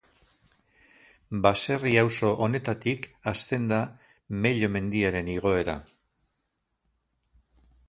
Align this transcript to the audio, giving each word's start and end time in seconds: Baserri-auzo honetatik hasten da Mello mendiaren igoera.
Baserri-auzo 1.45 2.31
honetatik 2.45 3.05
hasten 3.33 3.69
da 3.73 3.83
Mello 4.47 4.73
mendiaren 4.79 5.33
igoera. 5.37 5.79